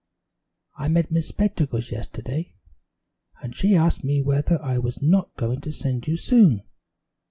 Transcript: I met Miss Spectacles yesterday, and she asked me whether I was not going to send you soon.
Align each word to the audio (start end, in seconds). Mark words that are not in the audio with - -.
I 0.79 0.87
met 0.87 1.11
Miss 1.11 1.27
Spectacles 1.27 1.91
yesterday, 1.91 2.55
and 3.43 3.55
she 3.55 3.75
asked 3.75 4.03
me 4.03 4.19
whether 4.23 4.59
I 4.59 4.79
was 4.79 4.99
not 4.99 5.35
going 5.35 5.61
to 5.61 5.71
send 5.71 6.07
you 6.07 6.17
soon. 6.17 6.63